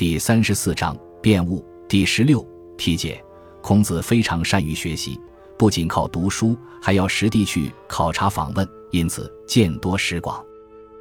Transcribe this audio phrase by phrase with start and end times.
[0.00, 2.42] 第三十四章辩悟第十六
[2.78, 3.22] 题解。
[3.60, 5.20] 孔子非常善于学习，
[5.58, 10.42] 不仅靠读书，还要实地去考察访问，因此见多识广。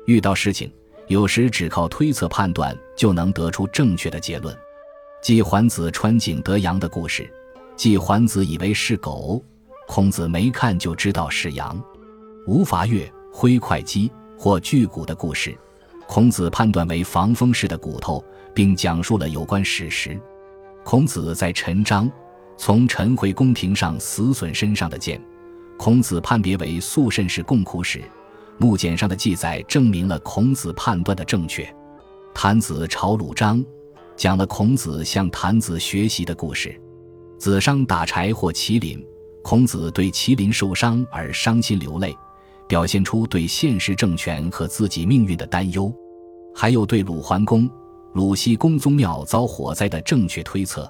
[0.06, 0.70] 遇到事情，
[1.08, 4.54] 有时只靠推测判断就能得出正确的结论。
[5.24, 7.32] 季桓子穿井得羊的故事，
[7.78, 9.42] 季桓子以为是狗，
[9.88, 11.82] 孔子没看就知道是羊。
[12.46, 15.58] 吴伐越、挥会稽或巨骨的故事。
[16.10, 20.20] 孔子判断为防风氏的骨头，并讲述了有关史实。
[20.84, 22.12] 孔子在陈章
[22.58, 25.22] 从陈回宫廷上死损身上的剑，
[25.78, 28.02] 孔子判别为肃慎氏共苦史。
[28.58, 31.72] 木简上的记载证明了孔子判断的正确。
[32.34, 33.64] 谭子朝鲁章
[34.18, 36.76] 讲了孔子向谭子学习的故事。
[37.38, 39.06] 子商打柴或麒麟，
[39.44, 42.18] 孔子对麒麟受伤而伤心流泪。
[42.70, 45.92] 表现出对现实政权和自己命运的担忧，
[46.54, 47.68] 还有对鲁桓公、
[48.14, 50.88] 鲁西公宗庙遭火灾的正确推测，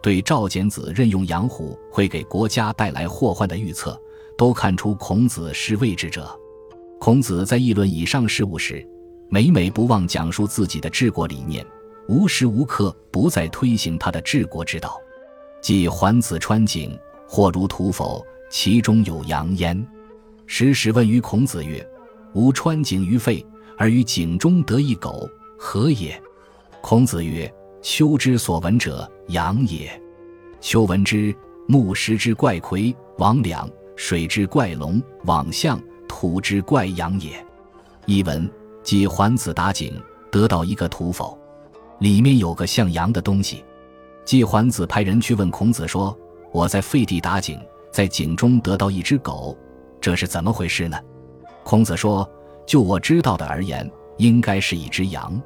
[0.00, 4.00] 对赵简子任用杨虎会给国家带来祸患的预测，
[4.38, 6.30] 都看出孔子是未智者。
[7.00, 8.88] 孔子在议论以上事物时，
[9.28, 11.66] 每每不忘讲述自己的治国理念，
[12.06, 14.96] 无时无刻不在推行他的治国之道。
[15.60, 16.96] 即桓子穿井，
[17.26, 18.24] 或如土否？
[18.48, 19.84] 其中有阳焉。
[20.46, 21.84] 时时问于孔子曰
[22.32, 23.44] ：“吾穿井于废，
[23.76, 26.20] 而于井中得一狗，何也？”
[26.80, 27.52] 孔子曰
[27.82, 29.90] ：“丘之所闻者，阳也。
[30.60, 31.34] 丘闻之，
[31.66, 35.76] 木石之怪魁，魍魉；水之怪龙，罔象；
[36.08, 37.44] 土之怪羊也。”
[38.06, 38.48] 译文：
[38.84, 39.92] 即桓子打井
[40.30, 41.36] 得到一个土否，
[41.98, 43.64] 里面有个像羊的东西。
[44.24, 46.16] 季桓子派人去问孔子说
[46.52, 47.58] ：“我在废地打井，
[47.92, 49.58] 在井中得到一只狗。”
[50.06, 50.96] 这是怎么回事呢？
[51.64, 52.30] 孔子说
[52.64, 55.42] ：“就我知道的而言，应该是一只羊。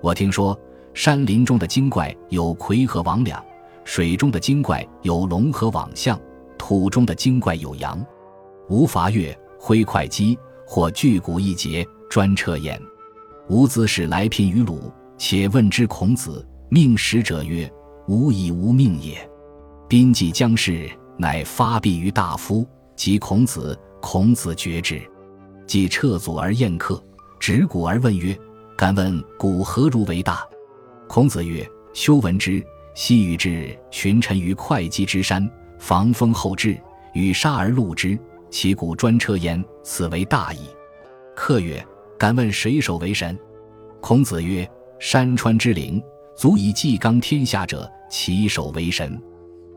[0.00, 0.58] 我听说
[0.92, 3.40] 山林中的精怪有魁和魍魉，
[3.84, 6.18] 水中的精怪有龙和蟒象，
[6.58, 8.04] 土中的精怪有羊。
[8.68, 10.36] 无伐月，挥会稽，
[10.66, 12.82] 或巨骨一节，专彻眼。
[13.48, 17.72] 吾自是来聘于鲁，且问之孔子，命使者曰
[18.08, 19.16] ：‘吾以无命也。’
[19.88, 25.00] 宾既将事，乃发币于大夫及孔子。”孔子觉之，
[25.64, 27.02] 即撤祖而宴客，
[27.38, 28.36] 执鼓而问曰
[28.76, 30.44] ：“敢问鼓何如为大？”
[31.08, 32.62] 孔子曰：“修闻之。
[32.94, 35.48] 昔禹之群臣于会稽之山，
[35.78, 36.76] 防风后至，
[37.14, 38.18] 与沙而戮之，
[38.50, 40.66] 其鼓专车焉，此为大矣。”
[41.34, 41.82] 客曰
[42.18, 43.38] ：“敢问谁首为神？”
[44.02, 46.02] 孔子曰：“山川之灵，
[46.36, 49.18] 足以纪纲天下者，其首为神。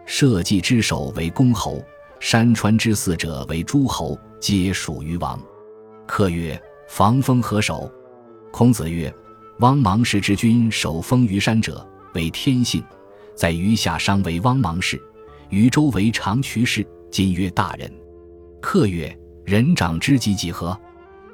[0.07, 1.81] 社稷之首为公侯。”
[2.19, 5.39] 山川之四者为诸侯，皆属于王。
[6.07, 7.91] 客曰：“防风何首？”
[8.51, 9.13] 孔子曰
[9.59, 12.83] ：“汪芒氏之君守封于山者，为天性。
[13.35, 15.01] 在余下商为汪芒氏，
[15.49, 17.91] 于周为长渠氏，今曰大人。”
[18.61, 19.15] 客曰
[19.45, 20.77] ：“人长之及几何？”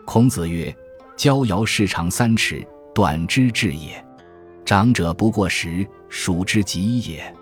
[0.03, 0.75] 孔子曰
[1.16, 4.03] ：“交尧氏长三尺，短之至也。
[4.66, 7.34] 长者不过十，数之极也。”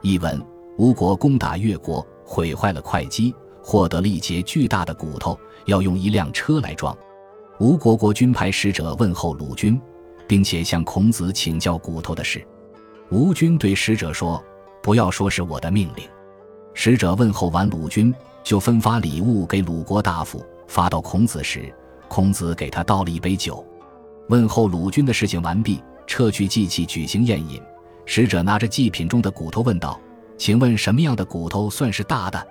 [0.00, 0.42] 译文：
[0.78, 2.04] 吴国攻打越国。
[2.28, 6.94] 毁坏了会稽，获得了一截巨大的骨头，要用一辆车来装。
[7.58, 9.80] 吴国国君派使者问候鲁军，
[10.26, 12.46] 并且向孔子请教骨头的事。
[13.08, 14.44] 吴军对使者说
[14.82, 16.06] ：“不要说是我的命令。”
[16.74, 18.14] 使者问候完鲁军，
[18.44, 20.44] 就分发礼物给鲁国大夫。
[20.66, 21.74] 发到孔子时，
[22.08, 23.64] 孔子给他倒了一杯酒。
[24.28, 27.58] 问候鲁军的事情完毕，撤去祭器，举行宴饮。
[28.04, 29.98] 使者拿着祭品中的骨头问道。
[30.38, 32.46] 请问什么样的骨头算是大的？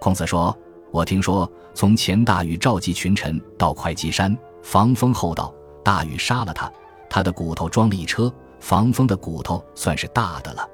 [0.00, 0.54] 孔子说
[0.90, 5.54] ：“我听说，从前大禹召集群臣到会稽山防风后道，
[5.84, 6.70] 大禹杀了他，
[7.08, 10.68] 他的骨头装了一车，防风的骨头算是大的了。”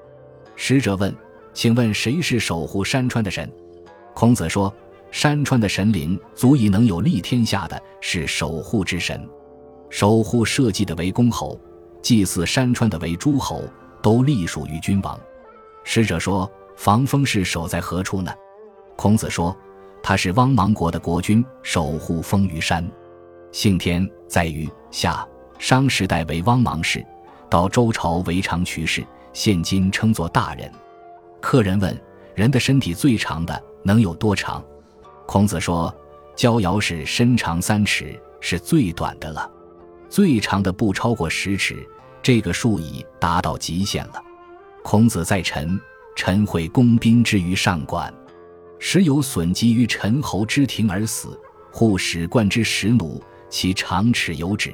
[0.56, 1.14] 使者问
[1.52, 3.48] ：“请问谁是守护山川的神？”
[4.14, 4.72] 孔子说
[5.12, 9.28] ：“山川的神灵足以能有利天下的是守护之神，
[9.90, 11.60] 守护社稷的为公侯，
[12.00, 13.62] 祭祀山川的为诸侯，
[14.02, 15.20] 都隶属于君王。”
[15.88, 18.32] 使者说：“防风氏守在何处呢？”
[18.96, 19.56] 孔子说
[20.02, 22.84] ：“他是汪芒国的国君，守护风于山。
[23.52, 25.26] 姓天，在于夏
[25.60, 27.06] 商时代为汪芒氏，
[27.48, 30.68] 到周朝为长渠氏，现今称作大人。”
[31.40, 31.96] 客人问
[32.34, 34.62] ：“人的身体最长的能有多长？”
[35.24, 35.94] 孔子说
[36.34, 39.48] ：“交尧氏身长三尺，是最短的了，
[40.08, 41.88] 最长的不超过十尺，
[42.20, 44.20] 这个数已达到极限了。”
[44.88, 45.76] 孔子在陈，
[46.14, 48.14] 陈会公兵之于上管，
[48.78, 51.36] 时有损及于陈侯之庭而死，
[51.72, 54.72] 护使冠之使弩，其长尺有指。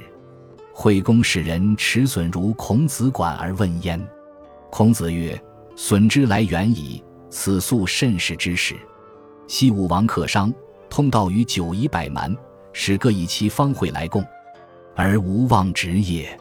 [0.71, 3.99] 惠公使人持损如孔子馆而问焉。
[4.69, 5.41] 孔子曰
[5.75, 8.75] ：“损之来远矣，此素甚是之始。
[9.47, 10.53] 西武王克商，
[10.91, 12.37] 通道于九夷百蛮，
[12.71, 14.23] 使各以其方会来贡，
[14.95, 16.39] 而无忘职也。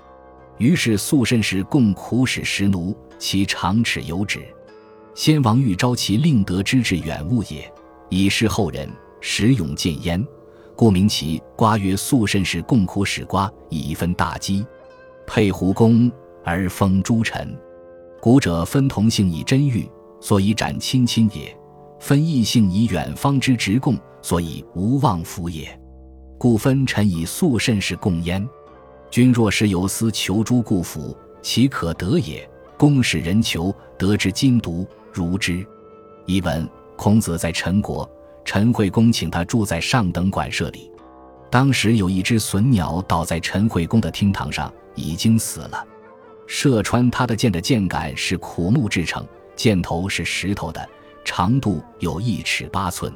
[0.63, 4.39] 于是素慎时共苦使食奴，其长尺有止。
[5.13, 7.69] 先王欲招其令得之至远物也，
[8.09, 8.89] 以示后人，
[9.21, 10.25] 使勇见焉。
[10.77, 14.65] 故名其瓜曰素慎时共苦使瓜，以分大饥，
[15.27, 16.09] 配胡公
[16.45, 17.59] 而封诸臣。”
[18.23, 21.53] 古者分同姓以真欲，所以斩亲亲也；
[21.99, 25.77] 分异姓以远方之直贡，所以无妄福也。
[26.39, 28.49] 故分臣以素甚是共焉。
[29.13, 32.49] 君若是有司求诸故府，其可得也？
[32.79, 35.65] 公使人求，得之金独，如之。
[36.25, 36.67] 译文：
[36.97, 38.11] 孔子在陈国，
[38.43, 40.91] 陈惠公请他住在上等馆舍里。
[41.51, 45.87] 当时有一只隼鸟倒在陈惠公的厅堂上，已经死了。
[46.47, 49.23] 射穿他的箭的箭杆是苦木制成，
[49.55, 50.89] 箭头是石头的，
[51.23, 53.13] 长度有一尺八寸。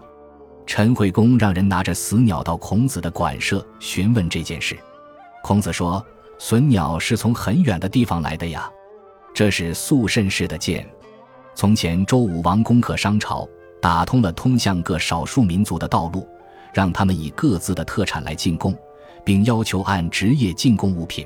[0.67, 4.77] 陈惠公让人拿着死鸟到孔子的馆舍询问这件事。
[5.47, 6.05] 孔子说
[6.41, 8.69] ：“隼鸟是从很远的地方来的呀，
[9.33, 10.85] 这是肃慎氏的箭。
[11.55, 13.49] 从前周武王攻克商朝，
[13.81, 16.27] 打通了通向各少数民族的道路，
[16.75, 18.77] 让他们以各自的特产来进贡，
[19.25, 21.25] 并要求按职业进贡物品。”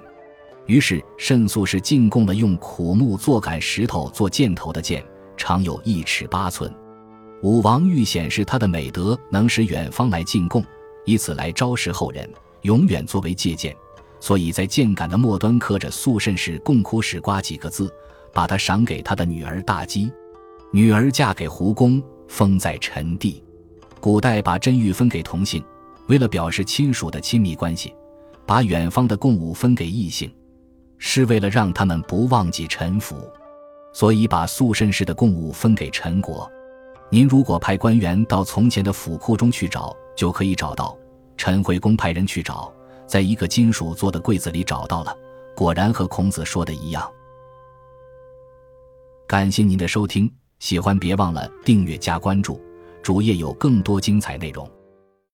[0.68, 5.02] 于是，慎肃是进贡了用苦木做杆石头做箭头的箭，
[5.34, 6.70] 长有一尺八寸。
[7.42, 10.62] 武王欲显示他的美德，能使远方来进贡，
[11.06, 12.30] 以此来昭示后人，
[12.60, 13.74] 永远作为借鉴。
[14.20, 17.92] 所以在箭杆的末端刻着“肃慎氏共苦史瓜”几个字，
[18.32, 20.12] 把它赏给他的女儿大姬。
[20.72, 23.42] 女儿嫁给胡公，封在陈地。
[23.98, 25.64] 古代把真玉分给同姓，
[26.06, 27.94] 为了表示亲属的亲密关系，
[28.46, 30.30] 把远方的贡物分给异姓。
[31.02, 33.16] 是为了让他们不忘记陈府，
[33.92, 36.46] 所以把肃慎氏的贡物分给陈国。
[37.08, 40.94] 您如果派官员到从前的府库中去找，就可以找到。
[41.38, 42.70] 陈惠公派人去找，
[43.10, 45.12] 在一个金属做的柜子里找到了，
[45.56, 47.10] 果然和孔子说的一样。
[49.26, 52.62] 感谢您的收听，喜欢别忘了订阅加关注，
[53.02, 54.70] 主页有更多精彩内容。